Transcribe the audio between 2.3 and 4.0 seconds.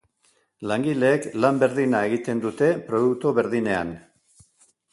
dute produktu berdinean.